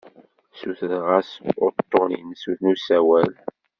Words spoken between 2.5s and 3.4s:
n usawal.